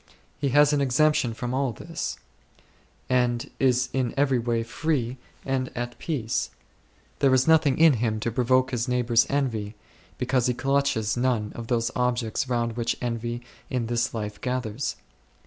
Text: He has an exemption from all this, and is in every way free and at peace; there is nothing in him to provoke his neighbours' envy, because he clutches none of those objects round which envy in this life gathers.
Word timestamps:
He 0.39 0.49
has 0.49 0.73
an 0.73 0.81
exemption 0.81 1.31
from 1.35 1.53
all 1.53 1.73
this, 1.73 2.17
and 3.07 3.51
is 3.59 3.87
in 3.93 4.15
every 4.17 4.39
way 4.39 4.63
free 4.63 5.17
and 5.45 5.69
at 5.75 5.99
peace; 5.99 6.49
there 7.19 7.31
is 7.35 7.47
nothing 7.47 7.77
in 7.77 7.93
him 7.93 8.19
to 8.21 8.31
provoke 8.31 8.71
his 8.71 8.87
neighbours' 8.87 9.27
envy, 9.29 9.75
because 10.17 10.47
he 10.47 10.55
clutches 10.55 11.15
none 11.15 11.51
of 11.53 11.67
those 11.67 11.91
objects 11.95 12.49
round 12.49 12.77
which 12.77 12.97
envy 12.99 13.43
in 13.69 13.85
this 13.85 14.11
life 14.11 14.41
gathers. 14.41 14.95